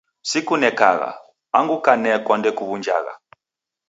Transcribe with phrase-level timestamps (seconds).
[0.29, 1.11] Sukunekagha,
[1.57, 3.13] angu kanekwa ndekuw'unjagha